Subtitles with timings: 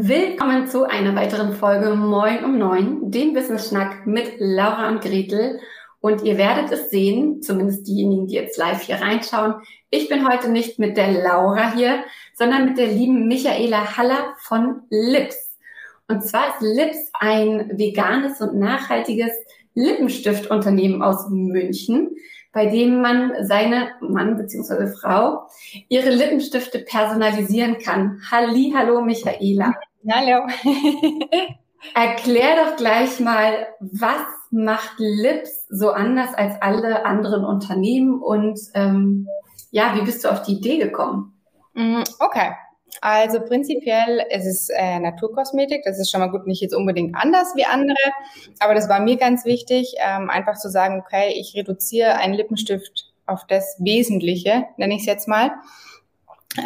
[0.00, 5.58] Willkommen zu einer weiteren Folge Moin um 9, dem Business Schnack mit Laura und Gretel.
[5.98, 9.54] Und ihr werdet es sehen, zumindest diejenigen, die jetzt live hier reinschauen.
[9.90, 14.82] Ich bin heute nicht mit der Laura hier, sondern mit der lieben Michaela Haller von
[14.88, 15.58] Lips.
[16.06, 19.32] Und zwar ist Lips ein veganes und nachhaltiges
[19.74, 22.14] Lippenstiftunternehmen aus München,
[22.52, 24.94] bei dem man seine Mann bzw.
[24.96, 25.48] Frau
[25.88, 28.22] ihre Lippenstifte personalisieren kann.
[28.30, 29.74] Halli, hallo Michaela.
[30.10, 30.46] Hallo.
[31.94, 39.28] Erklär doch gleich mal, was macht Lips so anders als alle anderen Unternehmen und ähm,
[39.70, 41.34] ja, wie bist du auf die Idee gekommen?
[41.74, 42.52] Mm, okay.
[43.02, 45.82] Also prinzipiell ist es äh, Naturkosmetik.
[45.84, 47.96] Das ist schon mal gut, nicht jetzt unbedingt anders wie andere.
[48.60, 53.12] Aber das war mir ganz wichtig, ähm, einfach zu sagen, okay, ich reduziere einen Lippenstift
[53.26, 55.50] auf das Wesentliche, nenne ich es jetzt mal.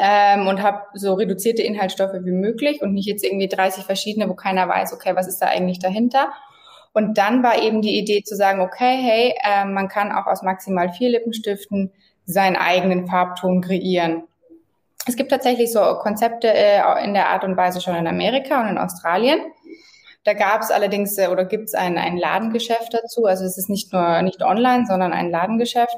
[0.00, 4.34] Ähm, und habe so reduzierte Inhaltsstoffe wie möglich und nicht jetzt irgendwie 30 verschiedene, wo
[4.34, 6.32] keiner weiß, okay, was ist da eigentlich dahinter.
[6.92, 10.42] Und dann war eben die Idee zu sagen, okay, hey, äh, man kann auch aus
[10.42, 11.92] maximal vier Lippenstiften
[12.26, 14.24] seinen eigenen Farbton kreieren.
[15.06, 18.68] Es gibt tatsächlich so Konzepte äh, in der Art und Weise schon in Amerika und
[18.68, 19.40] in Australien.
[20.24, 23.24] Da gab es allerdings äh, oder gibt es ein, ein Ladengeschäft dazu.
[23.24, 25.96] Also es ist nicht nur nicht online, sondern ein Ladengeschäft.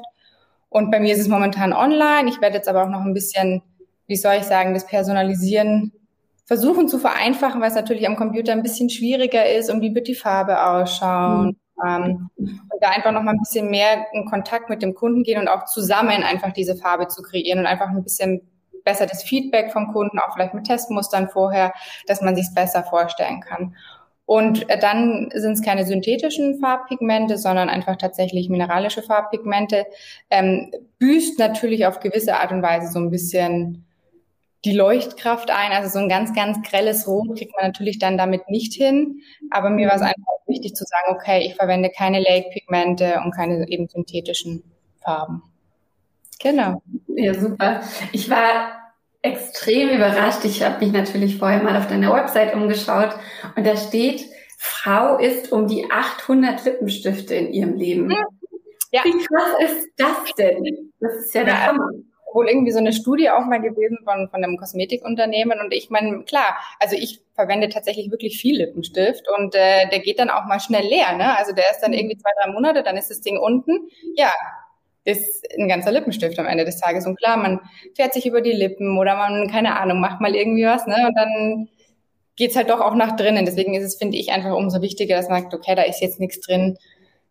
[0.69, 2.29] Und bei mir ist es momentan online.
[2.29, 3.61] Ich werde jetzt aber auch noch ein bisschen,
[4.07, 5.91] wie soll ich sagen, das Personalisieren
[6.45, 10.07] versuchen zu vereinfachen, weil es natürlich am Computer ein bisschen schwieriger ist und wie wird
[10.07, 11.47] die Farbe ausschauen.
[11.47, 11.55] Mhm.
[11.85, 15.39] Ähm, und da einfach noch mal ein bisschen mehr in Kontakt mit dem Kunden gehen
[15.39, 18.41] und auch zusammen einfach diese Farbe zu kreieren und einfach ein bisschen
[18.85, 21.73] besser das Feedback vom Kunden, auch vielleicht mit Testmustern vorher,
[22.07, 23.75] dass man sich es besser vorstellen kann.
[24.25, 29.85] Und äh, dann sind es keine synthetischen Farbpigmente, sondern einfach tatsächlich mineralische Farbpigmente.
[30.29, 33.84] Ähm, büßt natürlich auf gewisse Art und Weise so ein bisschen
[34.65, 35.71] die Leuchtkraft ein.
[35.71, 39.21] Also so ein ganz, ganz grelles Rot kriegt man natürlich dann damit nicht hin.
[39.51, 43.67] Aber mir war es einfach wichtig zu sagen, okay, ich verwende keine Lake-Pigmente und keine
[43.69, 44.63] eben synthetischen
[45.03, 45.43] Farben.
[46.41, 46.81] Genau.
[47.07, 47.81] Ja, super.
[48.11, 48.71] Ich war
[49.21, 50.43] extrem überrascht.
[50.43, 53.15] Ich habe mich natürlich vorher mal auf deiner Website umgeschaut
[53.55, 54.25] und da steht,
[54.57, 58.11] Frau ist um die 800 Lippenstifte in ihrem Leben.
[58.91, 59.03] Ja.
[59.03, 60.91] Wie krass ist das denn?
[60.99, 61.89] Das ist ja der Hammer
[62.35, 65.59] wohl irgendwie so eine Studie auch mal gewesen von, von einem Kosmetikunternehmen.
[65.59, 70.19] Und ich meine, klar, also ich verwende tatsächlich wirklich viel Lippenstift und äh, der geht
[70.19, 71.15] dann auch mal schnell leer.
[71.17, 71.35] Ne?
[71.37, 73.87] Also der ist dann irgendwie zwei, drei Monate, dann ist das Ding unten.
[74.15, 74.31] Ja,
[75.05, 77.05] ist ein ganzer Lippenstift am Ende des Tages.
[77.05, 77.61] Und klar, man
[77.95, 81.07] fährt sich über die Lippen oder man, keine Ahnung, macht mal irgendwie was, ne?
[81.07, 81.69] Und dann
[82.35, 83.45] geht's halt doch auch nach drinnen.
[83.45, 86.19] Deswegen ist es, finde ich, einfach umso wichtiger, dass man sagt, okay, da ist jetzt
[86.19, 86.77] nichts drin,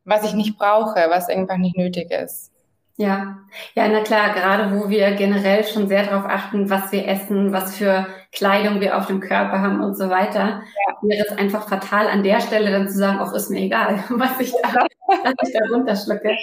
[0.04, 2.53] was ich nicht brauche, was einfach nicht nötig ist.
[2.96, 3.38] Ja,
[3.74, 7.76] ja, na klar, gerade wo wir generell schon sehr darauf achten, was wir essen, was
[7.76, 10.94] für Kleidung wir auf dem Körper haben und so weiter, ja.
[11.02, 14.38] wäre es einfach fatal an der Stelle dann zu sagen, ach, ist mir egal, was
[14.38, 16.36] ich da, was ich da runterschlucke.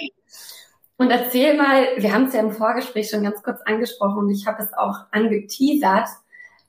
[0.98, 4.46] Und erzähl mal, wir haben es ja im Vorgespräch schon ganz kurz angesprochen und ich
[4.46, 6.08] habe es auch angeteasert.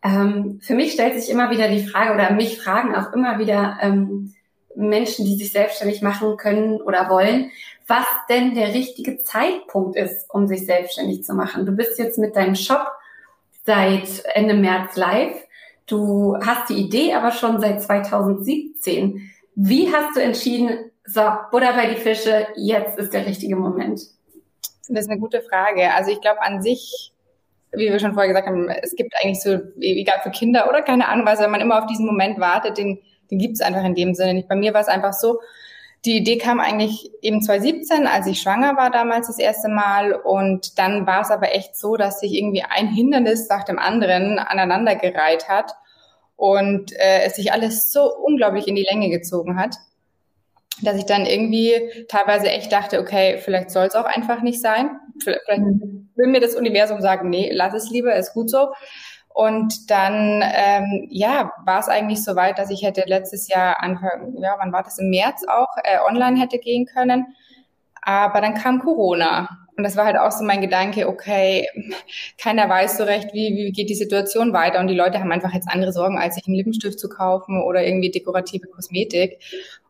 [0.01, 3.77] Ähm, für mich stellt sich immer wieder die Frage oder mich fragen auch immer wieder
[3.81, 4.33] ähm,
[4.75, 7.51] Menschen, die sich selbstständig machen können oder wollen,
[7.87, 11.65] was denn der richtige Zeitpunkt ist, um sich selbstständig zu machen.
[11.65, 12.87] Du bist jetzt mit deinem Shop
[13.65, 15.35] seit Ende März live.
[15.85, 19.29] Du hast die Idee aber schon seit 2017.
[19.55, 21.21] Wie hast du entschieden, so,
[21.51, 24.01] Butter bei die Fische, jetzt ist der richtige Moment?
[24.87, 25.93] Das ist eine gute Frage.
[25.93, 27.11] Also ich glaube an sich,
[27.73, 31.07] wie wir schon vorher gesagt haben, es gibt eigentlich so, egal für Kinder oder keine
[31.09, 32.99] Ahnung was, wenn man immer auf diesen Moment wartet, den,
[33.29, 34.47] den gibt es einfach in dem Sinne nicht.
[34.47, 35.39] Bei mir war es einfach so,
[36.05, 40.13] die Idee kam eigentlich eben 2017, als ich schwanger war damals das erste Mal.
[40.13, 44.39] Und dann war es aber echt so, dass sich irgendwie ein Hindernis nach dem anderen
[44.39, 45.73] aneinandergereiht hat.
[46.35, 49.77] und äh, es sich alles so unglaublich in die Länge gezogen hat,
[50.81, 54.89] dass ich dann irgendwie teilweise echt dachte, okay, vielleicht soll es auch einfach nicht sein.
[55.23, 56.09] Vielleicht mhm.
[56.15, 58.73] will mir das Universum sagen, nee, lass es lieber, ist gut so.
[59.33, 64.35] Und dann, ähm, ja, war es eigentlich so weit, dass ich hätte letztes Jahr Anfang,
[64.37, 67.25] ja, wann war das, im März auch, äh, online hätte gehen können.
[68.01, 69.49] Aber dann kam Corona.
[69.75, 71.67] Und das war halt auch so mein Gedanke, okay,
[72.37, 74.79] keiner weiß so recht, wie, wie geht die Situation weiter.
[74.79, 77.83] Und die Leute haben einfach jetzt andere Sorgen, als sich einen Lippenstift zu kaufen oder
[77.83, 79.39] irgendwie dekorative Kosmetik.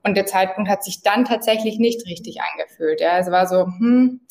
[0.03, 3.01] Und der Zeitpunkt hat sich dann tatsächlich nicht richtig angefühlt.
[3.01, 4.21] Ja, es war so, hm,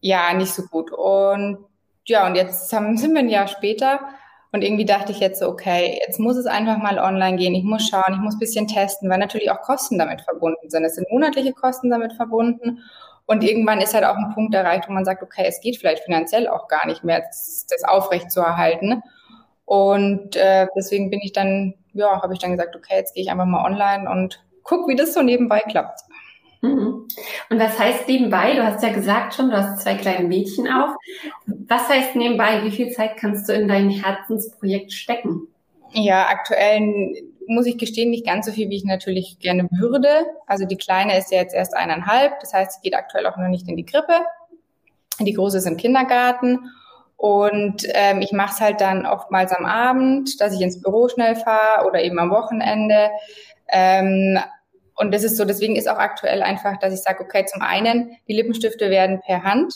[0.00, 0.92] ja, nicht so gut.
[0.92, 1.58] Und
[2.06, 4.00] ja, und jetzt haben, sind wir ein Jahr später
[4.52, 7.54] und irgendwie dachte ich jetzt so, okay, jetzt muss es einfach mal online gehen.
[7.54, 10.84] Ich muss schauen, ich muss ein bisschen testen, weil natürlich auch Kosten damit verbunden sind.
[10.84, 12.78] Es sind monatliche Kosten damit verbunden.
[13.26, 16.04] Und irgendwann ist halt auch ein Punkt erreicht, wo man sagt, okay, es geht vielleicht
[16.04, 19.02] finanziell auch gar nicht mehr, das, das aufrecht zu erhalten.
[19.64, 23.30] Und äh, deswegen bin ich dann, ja, habe ich dann gesagt, okay, jetzt gehe ich
[23.30, 26.00] einfach mal online und guck, wie das so nebenbei klappt.
[26.64, 27.06] Mhm.
[27.50, 28.54] Und was heißt nebenbei?
[28.54, 30.96] Du hast ja gesagt schon, du hast zwei kleine Mädchen auch.
[31.46, 32.64] Was heißt nebenbei?
[32.64, 35.48] Wie viel Zeit kannst du in dein Herzensprojekt stecken?
[35.92, 37.12] Ja, aktuell
[37.46, 40.08] muss ich gestehen, nicht ganz so viel, wie ich natürlich gerne würde.
[40.46, 43.48] Also die Kleine ist ja jetzt erst eineinhalb, das heißt, sie geht aktuell auch noch
[43.48, 44.14] nicht in die Krippe.
[45.20, 46.70] Die Große ist im Kindergarten.
[47.16, 51.36] Und ähm, ich mache es halt dann oftmals am Abend, dass ich ins Büro schnell
[51.36, 53.10] fahre oder eben am Wochenende.
[53.68, 54.38] Ähm,
[54.96, 58.16] und das ist so, deswegen ist auch aktuell einfach, dass ich sage, okay, zum einen,
[58.28, 59.74] die Lippenstifte werden per Hand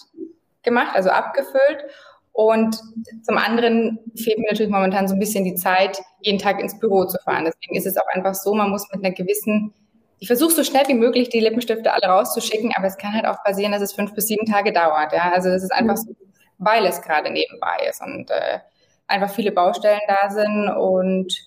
[0.63, 1.85] gemacht, also abgefüllt.
[2.33, 2.81] Und
[3.25, 7.05] zum anderen fehlt mir natürlich momentan so ein bisschen die Zeit, jeden Tag ins Büro
[7.05, 7.45] zu fahren.
[7.45, 9.75] Deswegen ist es auch einfach so, man muss mit einer gewissen,
[10.21, 13.43] ich versuche so schnell wie möglich die Lippenstifte alle rauszuschicken, aber es kann halt auch
[13.43, 15.13] passieren, dass es fünf bis sieben Tage dauert.
[15.13, 15.33] Ja?
[15.33, 16.13] Also das ist einfach so,
[16.59, 18.61] weil es gerade nebenbei ist und äh,
[19.09, 21.45] einfach viele Baustellen da sind und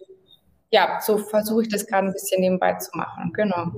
[0.72, 3.32] ja, so versuche ich das gerade ein bisschen nebenbei zu machen.
[3.34, 3.72] Genau.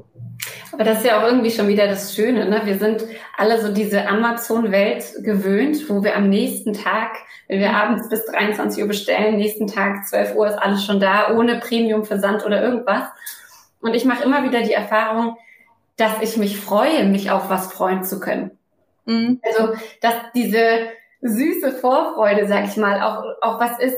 [0.72, 2.48] Aber das ist ja auch irgendwie schon wieder das Schöne.
[2.48, 2.62] Ne?
[2.66, 3.04] Wir sind
[3.36, 7.18] alle so diese Amazon-Welt gewöhnt, wo wir am nächsten Tag,
[7.48, 11.36] wenn wir abends bis 23 Uhr bestellen, nächsten Tag 12 Uhr ist alles schon da,
[11.36, 13.08] ohne Premium-Versand oder irgendwas.
[13.82, 15.38] Und ich mache immer wieder die Erfahrung,
[15.98, 18.52] dass ich mich freue, mich auf was freuen zu können.
[19.06, 19.42] Mhm.
[19.44, 20.90] Also, dass diese
[21.22, 23.98] süße Vorfreude, sag ich mal, auch, auch was ist,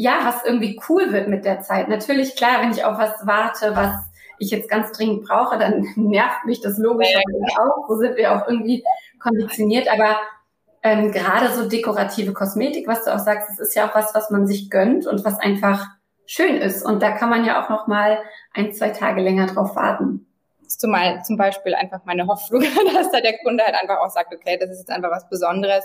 [0.00, 1.88] ja, was irgendwie cool wird mit der Zeit.
[1.88, 3.92] Natürlich, klar, wenn ich auf was warte, was
[4.38, 7.14] ich jetzt ganz dringend brauche, dann nervt mich das logisch
[7.58, 7.86] auch.
[7.86, 8.82] So sind wir auch irgendwie
[9.22, 9.92] konditioniert.
[9.92, 10.16] Aber
[10.82, 14.30] ähm, gerade so dekorative Kosmetik, was du auch sagst, das ist ja auch was, was
[14.30, 15.86] man sich gönnt und was einfach
[16.24, 16.82] schön ist.
[16.82, 18.20] Und da kann man ja auch noch mal
[18.54, 20.26] ein, zwei Tage länger drauf warten.
[20.66, 22.62] Zumal zum Beispiel einfach meine Hoffnung,
[22.94, 25.84] dass da der Kunde halt einfach auch sagt, okay, das ist jetzt einfach was Besonderes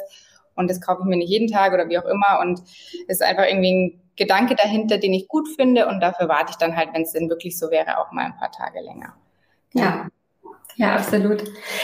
[0.55, 3.23] und das kaufe ich mir nicht jeden Tag oder wie auch immer und es ist
[3.23, 6.89] einfach irgendwie ein Gedanke dahinter, den ich gut finde und dafür warte ich dann halt,
[6.93, 9.15] wenn es denn wirklich so wäre, auch mal ein paar Tage länger.
[9.73, 10.07] Ja.
[10.77, 11.41] Ja, absolut.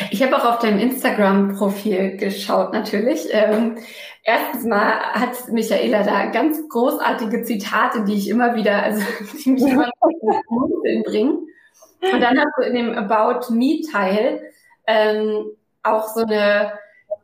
[0.09, 3.25] Ich habe auch auf deinem Instagram-Profil geschaut, natürlich.
[3.31, 3.77] Ähm,
[4.21, 9.01] erstens mal hat Michaela da ganz großartige Zitate, die ich immer wieder, also
[9.45, 11.47] die mich immer zum bringen.
[12.01, 14.41] Und dann hast du in dem About Me-Teil
[14.87, 15.45] ähm,
[15.83, 16.73] auch so eine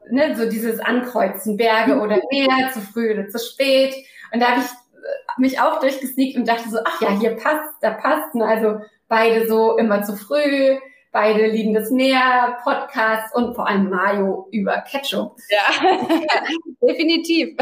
[0.09, 3.93] ne, so dieses Ankreuzen, Berge oder Meer, zu früh oder zu spät.
[4.31, 4.67] Und da habe ich
[5.37, 8.35] mich auch durchgesneakt und dachte so, ach ja, hier passt, da passt.
[8.35, 8.45] Ne?
[8.45, 10.77] Also beide so immer zu früh,
[11.11, 15.37] beide lieben das Meer, Podcasts und vor allem Mayo über Ketchup.
[15.49, 15.97] Ja,
[16.87, 17.57] definitiv.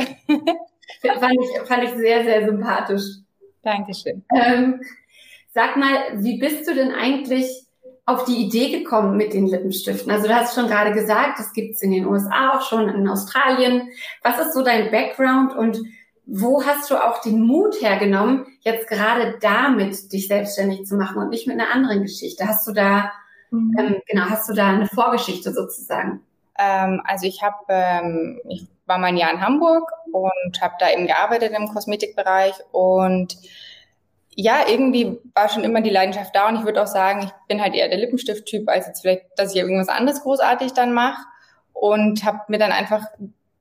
[1.20, 3.04] fand, ich, fand ich sehr, sehr sympathisch.
[3.64, 4.24] Dankeschön.
[4.34, 4.82] Ähm,
[5.54, 7.66] sag mal, wie bist du denn eigentlich
[8.06, 10.12] auf die Idee gekommen mit den Lippenstiften?
[10.12, 13.90] Also du hast schon gerade gesagt, das gibt's in den USA auch schon, in Australien.
[14.22, 15.80] Was ist so dein Background und
[16.28, 21.30] wo hast du auch den Mut hergenommen, jetzt gerade damit dich selbstständig zu machen und
[21.30, 22.48] nicht mit einer anderen Geschichte?
[22.48, 23.12] Hast du da,
[23.52, 23.76] mhm.
[23.78, 26.22] ähm, genau, hast du da eine Vorgeschichte sozusagen?
[26.58, 30.92] Ähm, also ich habe, ähm, ich war mal ein Jahr in Hamburg und habe da
[30.92, 33.38] eben gearbeitet im Kosmetikbereich und
[34.38, 37.62] ja, irgendwie war schon immer die Leidenschaft da und ich würde auch sagen, ich bin
[37.62, 41.22] halt eher der Lippenstift-Typ, als jetzt vielleicht, dass ich irgendwas anderes großartig dann mache
[41.72, 43.06] und habe mir dann einfach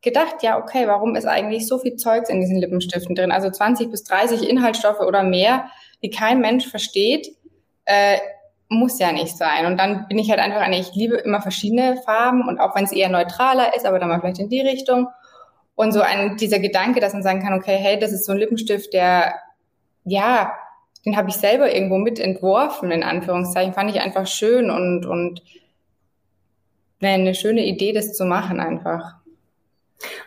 [0.04, 3.32] gedacht, ja, okay, warum ist eigentlich so viel Zeugs in diesen Lippenstiften drin?
[3.32, 5.68] Also 20 bis 30 Inhaltsstoffe oder mehr,
[6.02, 7.28] die kein Mensch versteht,
[7.86, 8.18] äh,
[8.68, 9.66] muss ja nicht sein.
[9.66, 12.84] Und dann bin ich halt einfach eine, ich liebe immer verschiedene Farben und auch wenn
[12.84, 15.08] es eher neutraler ist, aber dann mal vielleicht in die Richtung.
[15.74, 18.38] Und so ein, dieser Gedanke, dass man sagen kann, okay, hey, das ist so ein
[18.38, 19.34] Lippenstift, der,
[20.04, 20.52] ja,
[21.04, 25.42] den habe ich selber irgendwo mit entworfen, in Anführungszeichen, fand ich einfach schön und, und
[27.02, 29.16] eine schöne Idee, das zu machen einfach.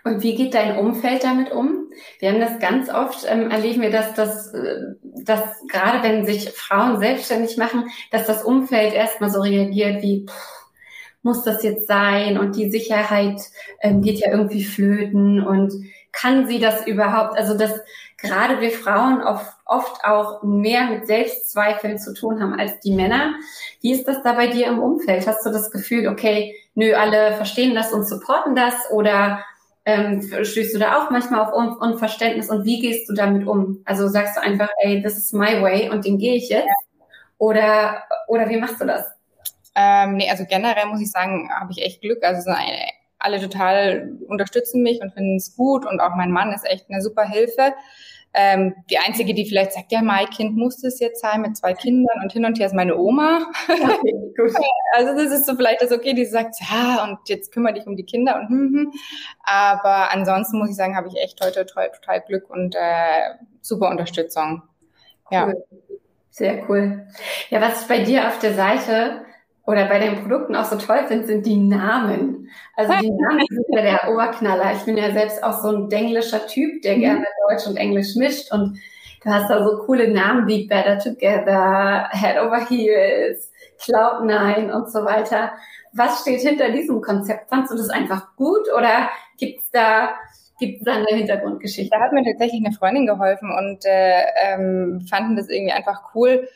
[0.03, 1.89] Und wie geht dein Umfeld damit um?
[2.19, 6.51] Wir haben das ganz oft, ähm, erleben wir, dass das, äh, dass gerade wenn sich
[6.51, 10.57] Frauen selbstständig machen, dass das Umfeld erstmal so reagiert wie, pff,
[11.23, 12.37] muss das jetzt sein?
[12.37, 13.41] Und die Sicherheit
[13.81, 15.73] ähm, geht ja irgendwie flöten und
[16.11, 17.37] kann sie das überhaupt?
[17.37, 17.73] Also dass
[18.17, 23.35] gerade wir Frauen oft, oft auch mehr mit Selbstzweifeln zu tun haben als die Männer.
[23.81, 25.27] Wie ist das da bei dir im Umfeld?
[25.27, 29.43] Hast du das Gefühl, okay, nö, alle verstehen das und supporten das oder
[29.87, 33.81] ähm, stößt du da auch manchmal auf Un Unverständnis und wie gehst du damit um?
[33.85, 36.67] Also sagst du einfach, ey, this is my way und den gehe ich jetzt?
[37.37, 39.05] Oder, oder wie machst du das?
[39.75, 42.21] Ähm, nee, also generell muss ich sagen, habe ich echt Glück.
[42.21, 46.69] Also eine, alle total unterstützen mich und finden es gut und auch mein Mann ist
[46.69, 47.73] echt eine super Hilfe.
[48.39, 51.73] Ähm, die einzige, die vielleicht sagt, ja, mein Kind muss das jetzt sein mit zwei
[51.73, 53.47] Kindern und hin und her ist meine Oma.
[53.67, 54.13] Okay,
[54.93, 57.95] also das ist so vielleicht das okay, die sagt, ja, und jetzt kümmere dich um
[57.95, 58.91] die Kinder und hm, hm.
[59.43, 63.89] Aber ansonsten muss ich sagen, habe ich echt heute total, total Glück und äh, super
[63.89, 64.61] Unterstützung.
[65.31, 65.47] Ja.
[65.47, 65.63] Cool.
[66.29, 67.07] Sehr cool.
[67.49, 69.25] Ja, was ich bei dir auf der Seite
[69.67, 72.49] oder bei den Produkten auch so toll finde, sind die Namen.
[72.75, 74.71] Also die Namen sind ja der Oberknaller.
[74.73, 77.01] Ich bin ja selbst auch so ein denglischer Typ, der mhm.
[77.01, 78.79] gerne Deutsch und Englisch mischt und
[79.23, 85.03] du hast da so coole Namen wie Better Together, Head Over Heels, Cloud9 und so
[85.03, 85.51] weiter.
[85.91, 87.49] Was steht hinter diesem Konzept?
[87.49, 90.11] Fandst du das einfach gut oder gibt's da
[90.59, 91.95] gibt es da eine Hintergrundgeschichte?
[91.95, 96.47] Da hat mir tatsächlich eine Freundin geholfen und äh, ähm, fanden das irgendwie einfach cool,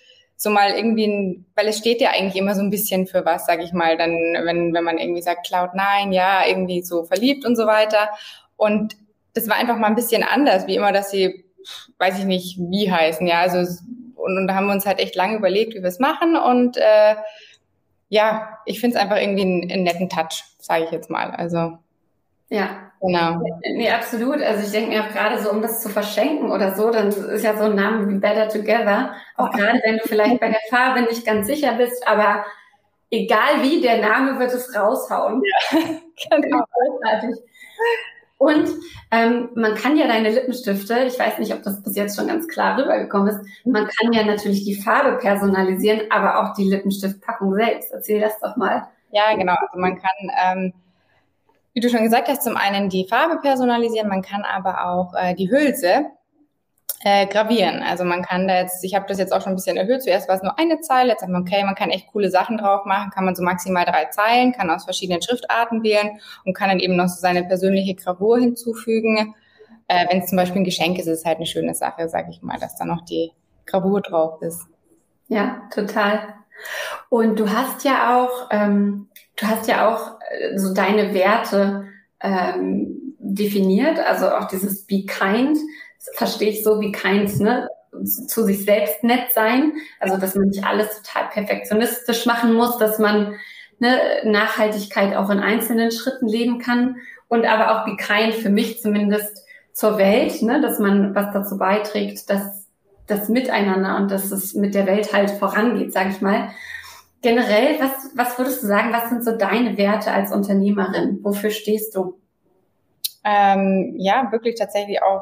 [0.41, 3.45] so mal irgendwie, ein, weil es steht ja eigentlich immer so ein bisschen für was,
[3.45, 4.11] sag ich mal, dann,
[4.43, 8.09] wenn, wenn man irgendwie sagt Cloud9, ja, irgendwie so verliebt und so weiter.
[8.57, 8.97] Und
[9.35, 11.45] das war einfach mal ein bisschen anders, wie immer, dass sie,
[11.99, 13.59] weiß ich nicht, wie heißen, ja, also,
[14.15, 16.75] und, und da haben wir uns halt echt lange überlegt, wie wir es machen und,
[16.75, 17.17] äh,
[18.09, 21.77] ja, ich finde es einfach irgendwie einen, einen netten Touch, sage ich jetzt mal, also.
[22.51, 23.41] Ja, Genau.
[23.63, 24.41] Nee, absolut.
[24.43, 27.43] Also ich denke mir auch gerade so, um das zu verschenken oder so, dann ist
[27.43, 29.13] ja so ein Name wie Better Together.
[29.37, 29.57] Auch oh.
[29.57, 32.45] gerade wenn du vielleicht bei der Farbe nicht ganz sicher bist, aber
[33.09, 35.41] egal wie, der Name wird es raushauen.
[35.71, 36.63] Ja, genau.
[36.71, 37.37] Großartig.
[38.37, 38.69] Und
[39.11, 42.47] ähm, man kann ja deine Lippenstifte, ich weiß nicht, ob das bis jetzt schon ganz
[42.47, 47.91] klar rübergekommen ist, man kann ja natürlich die Farbe personalisieren, aber auch die Lippenstiftpackung selbst.
[47.91, 48.87] Erzähl das doch mal.
[49.11, 49.55] Ja, genau.
[49.59, 50.73] Also man kann ähm,
[51.73, 55.33] wie du schon gesagt hast, zum einen die Farbe personalisieren, man kann aber auch äh,
[55.35, 56.07] die Hülse
[57.03, 57.81] äh, gravieren.
[57.81, 60.27] Also man kann da jetzt, ich habe das jetzt auch schon ein bisschen erhöht, zuerst
[60.27, 62.85] war es nur eine Zeile, jetzt sagt man, okay, man kann echt coole Sachen drauf
[62.85, 66.79] machen, kann man so maximal drei Zeilen, kann aus verschiedenen Schriftarten wählen und kann dann
[66.79, 69.33] eben noch so seine persönliche Gravur hinzufügen.
[69.87, 72.29] Äh, Wenn es zum Beispiel ein Geschenk ist, ist es halt eine schöne Sache, sage
[72.31, 73.31] ich mal, dass da noch die
[73.65, 74.67] Gravur drauf ist.
[75.27, 76.40] Ja, total.
[77.09, 81.85] Und du hast ja auch, ähm, du hast ja auch äh, so deine Werte
[82.21, 85.57] ähm, definiert, also auch dieses Be Kind,
[86.15, 87.67] verstehe ich so, Be Kind, ne?
[88.05, 92.99] zu sich selbst nett sein, also dass man nicht alles total perfektionistisch machen muss, dass
[92.99, 93.35] man
[93.79, 98.81] ne, Nachhaltigkeit auch in einzelnen Schritten leben kann und aber auch Be Kind für mich
[98.81, 102.60] zumindest zur Welt, ne, dass man was dazu beiträgt, dass
[103.11, 106.49] das Miteinander und dass es mit der Welt halt vorangeht, sage ich mal.
[107.21, 111.19] Generell, was, was würdest du sagen, was sind so deine Werte als Unternehmerin?
[111.21, 112.17] Wofür stehst du?
[113.23, 115.21] Ähm, ja, wirklich tatsächlich auch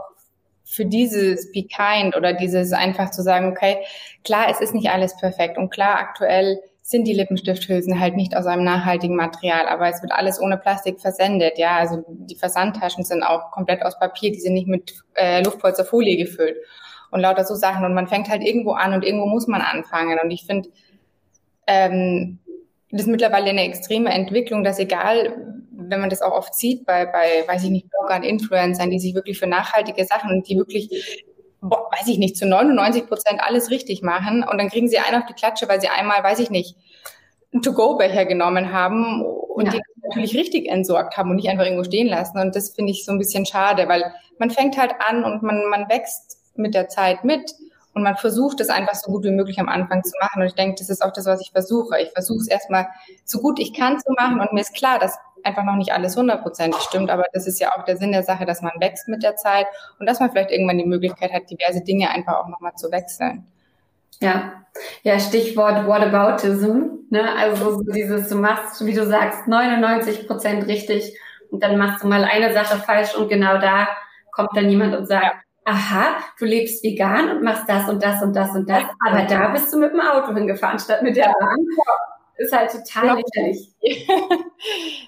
[0.63, 3.77] für dieses Be Kind oder dieses einfach zu sagen, okay,
[4.23, 8.45] klar, es ist nicht alles perfekt und klar, aktuell sind die Lippenstifthülsen halt nicht aus
[8.45, 13.23] einem nachhaltigen Material, aber es wird alles ohne Plastik versendet, ja, also die Versandtaschen sind
[13.23, 16.57] auch komplett aus Papier, die sind nicht mit äh, Luftpolsterfolie gefüllt
[17.11, 20.19] und lauter so Sachen und man fängt halt irgendwo an und irgendwo muss man anfangen
[20.21, 20.69] und ich finde,
[21.67, 22.39] ähm,
[22.91, 25.35] das ist mittlerweile eine extreme Entwicklung, dass egal,
[25.71, 29.13] wenn man das auch oft sieht bei, bei weiß ich nicht, Bloggern, Influencern, die sich
[29.13, 31.25] wirklich für nachhaltige Sachen, die wirklich,
[31.61, 35.21] boah, weiß ich nicht, zu 99 Prozent alles richtig machen und dann kriegen sie einen
[35.21, 36.75] auf die Klatsche, weil sie einmal, weiß ich nicht,
[37.51, 39.71] einen To-Go-Becher genommen haben und ja.
[39.71, 42.39] die natürlich richtig entsorgt haben und nicht einfach irgendwo stehen lassen.
[42.39, 45.67] Und das finde ich so ein bisschen schade, weil man fängt halt an und man,
[45.69, 47.53] man wächst mit der Zeit mit
[47.93, 50.41] und man versucht es einfach so gut wie möglich am Anfang zu machen.
[50.41, 51.99] Und ich denke, das ist auch das, was ich versuche.
[51.99, 52.87] Ich versuche es erstmal
[53.25, 54.39] so gut ich kann zu machen.
[54.39, 57.09] Und mir ist klar, dass einfach noch nicht alles hundertprozentig stimmt.
[57.09, 59.65] Aber das ist ja auch der Sinn der Sache, dass man wächst mit der Zeit
[59.99, 63.45] und dass man vielleicht irgendwann die Möglichkeit hat, diverse Dinge einfach auch nochmal zu wechseln.
[64.21, 64.65] Ja,
[65.03, 67.07] ja, Stichwort Whataboutism.
[67.09, 67.35] Ne?
[67.37, 71.17] Also so dieses, du machst, wie du sagst, 99 Prozent richtig
[71.51, 73.87] und dann machst du mal eine Sache falsch und genau da
[74.31, 78.35] kommt dann jemand und sagt, aha, du lebst vegan und machst das und das und
[78.35, 81.57] das und das, aber da bist du mit dem Auto hingefahren statt mit der Bahn.
[82.37, 83.73] Ist halt total lächerlich.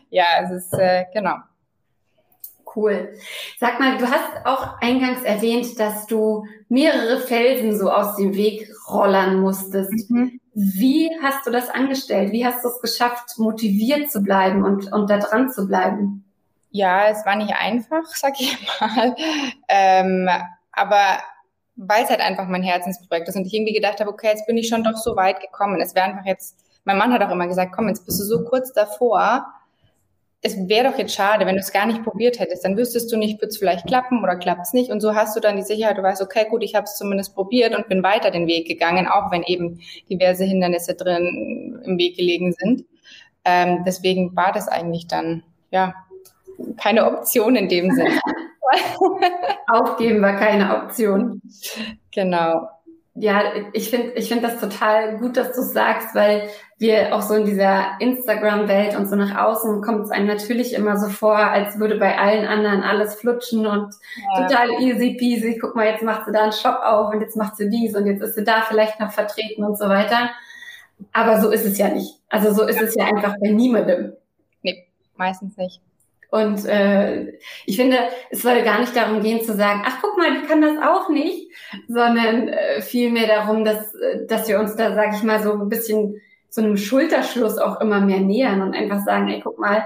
[0.10, 1.36] ja, es ist, äh, genau.
[2.76, 3.14] Cool.
[3.60, 8.70] Sag mal, du hast auch eingangs erwähnt, dass du mehrere Felsen so aus dem Weg
[8.90, 10.10] rollern musstest.
[10.10, 10.40] Mhm.
[10.54, 12.32] Wie hast du das angestellt?
[12.32, 16.26] Wie hast du es geschafft, motiviert zu bleiben und, und da dran zu bleiben?
[16.72, 19.16] Ja, es war nicht einfach, sag ich mal.
[19.68, 20.30] Ähm,
[20.72, 21.20] aber
[21.76, 24.58] weil es halt einfach mein Herzensprojekt ist und ich irgendwie gedacht habe, okay, jetzt bin
[24.58, 25.80] ich schon doch so weit gekommen.
[25.82, 28.44] Es wäre einfach jetzt, mein Mann hat auch immer gesagt, komm, jetzt bist du so
[28.44, 29.46] kurz davor,
[30.44, 32.66] es wäre doch jetzt schade, wenn du es gar nicht probiert hättest.
[32.66, 34.90] Dann wüsstest du nicht, wird es vielleicht klappen oder klappt es nicht.
[34.90, 37.36] Und so hast du dann die Sicherheit, du weißt, okay, gut, ich habe es zumindest
[37.36, 42.18] probiert und bin weiter den Weg gegangen, auch wenn eben diverse Hindernisse drin im Weg
[42.18, 42.86] gelegen sind.
[43.46, 45.94] Ähm, deswegen war das eigentlich dann, ja,
[46.78, 48.20] keine Option in dem Sinne.
[49.68, 51.42] Aufgeben war keine Option.
[52.14, 52.68] Genau.
[53.14, 57.34] Ja, ich finde ich finde das total gut, dass du sagst, weil wir auch so
[57.34, 61.78] in dieser Instagram-Welt und so nach außen kommt es einem natürlich immer so vor, als
[61.78, 63.94] würde bei allen anderen alles flutschen und
[64.34, 64.48] ja.
[64.48, 65.60] total easy peasy.
[65.60, 68.08] Guck mal, jetzt macht sie da einen Shop auf und jetzt macht sie dies und
[68.08, 70.30] jetzt ist sie da vielleicht noch vertreten und so weiter.
[71.12, 72.16] Aber so ist es ja nicht.
[72.30, 74.14] Also so ist es ja einfach bei niemandem.
[74.62, 74.88] Nee,
[75.18, 75.82] meistens nicht.
[76.32, 77.34] Und äh,
[77.66, 77.98] ich finde,
[78.30, 81.10] es soll gar nicht darum gehen zu sagen, ach guck mal, die kann das auch
[81.10, 81.52] nicht,
[81.90, 85.68] sondern äh, vielmehr darum, dass, äh, dass wir uns da, sag ich mal, so ein
[85.68, 89.86] bisschen so einem Schulterschluss auch immer mehr nähern und einfach sagen, ey, guck mal,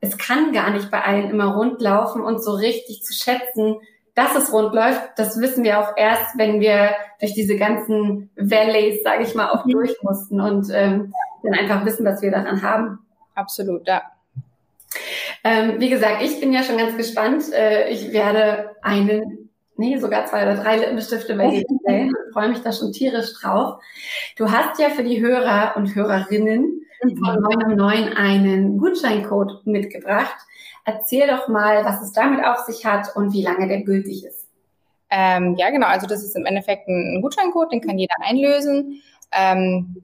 [0.00, 3.76] es kann gar nicht bei allen immer rund laufen und so richtig zu schätzen,
[4.16, 9.02] dass es rund läuft, das wissen wir auch erst, wenn wir durch diese ganzen Valleys,
[9.04, 9.70] sage ich mal, auch mhm.
[9.70, 11.12] durch mussten und ähm,
[11.44, 12.98] dann einfach wissen, was wir daran haben.
[13.34, 14.02] Absolut, ja.
[15.42, 17.52] Ähm, wie gesagt, ich bin ja schon ganz gespannt.
[17.52, 22.48] Äh, ich werde einen, nee, sogar zwei oder drei Lippenstifte bei dir bestellen und freue
[22.48, 23.80] mich da schon tierisch drauf.
[24.36, 27.16] Du hast ja für die Hörer und Hörerinnen mhm.
[27.18, 30.36] von 9 um 9 einen Gutscheincode mitgebracht.
[30.84, 34.46] Erzähl doch mal, was es damit auf sich hat und wie lange der gültig ist.
[35.10, 35.86] Ähm, ja, genau.
[35.86, 39.02] Also das ist im Endeffekt ein Gutscheincode, den kann jeder einlösen.
[39.32, 40.02] Ähm,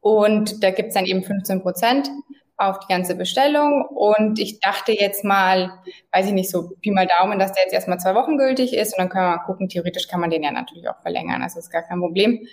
[0.00, 2.10] und da gibt's dann eben 15 Prozent
[2.56, 3.84] auf die ganze Bestellung.
[3.86, 5.72] Und ich dachte jetzt mal,
[6.12, 8.94] weiß ich nicht, so Pi mal Daumen, dass der jetzt erstmal zwei Wochen gültig ist.
[8.94, 11.42] Und dann können wir mal gucken, theoretisch kann man den ja natürlich auch verlängern.
[11.42, 12.46] Das ist gar kein Problem.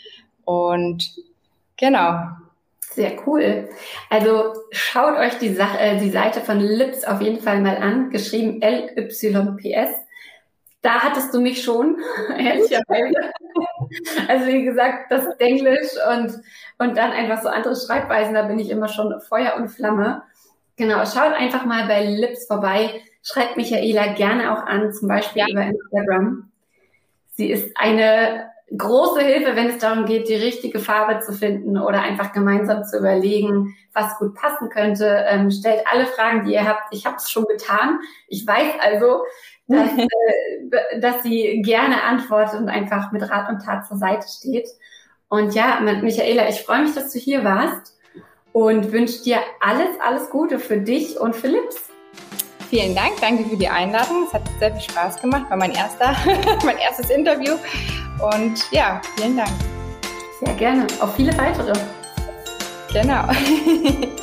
[0.45, 1.15] Und
[1.77, 2.19] genau.
[2.91, 3.69] Sehr cool.
[4.09, 8.11] Also schaut euch die, Sache, äh, die Seite von Lips auf jeden Fall mal an,
[8.11, 9.89] geschrieben L-Y-P-S.
[10.81, 11.97] Da hattest du mich schon,
[12.37, 13.31] ehrlicherweise.
[14.27, 16.41] Also wie gesagt, das Englisch und,
[16.79, 20.23] und dann einfach so andere Schreibweisen, da bin ich immer schon Feuer und Flamme.
[20.77, 23.01] Genau, schaut einfach mal bei Lips vorbei.
[23.21, 25.51] Schreibt Michaela gerne auch an, zum Beispiel ja.
[25.51, 26.51] über Instagram.
[27.31, 32.01] Sie ist eine große Hilfe, wenn es darum geht, die richtige Farbe zu finden oder
[32.01, 35.25] einfach gemeinsam zu überlegen, was gut passen könnte.
[35.27, 36.91] Ähm, stellt alle Fragen, die ihr habt.
[36.91, 37.99] Ich habe es schon getan.
[38.27, 39.23] Ich weiß also,
[39.67, 44.67] dass, äh, dass sie gerne antwortet und einfach mit Rat und Tat zur Seite steht.
[45.29, 47.97] Und ja, Michaela, ich freue mich, dass du hier warst
[48.51, 51.89] und wünsche dir alles, alles Gute für dich und für Lips.
[52.69, 54.25] Vielen Dank, danke für die Einladung.
[54.27, 56.15] Es hat sehr viel Spaß gemacht, war mein erster,
[56.65, 57.53] mein erstes Interview.
[58.19, 59.51] Und ja, vielen Dank.
[60.43, 60.87] Sehr gerne.
[60.99, 61.73] Auf viele weitere.
[62.91, 63.27] Genau.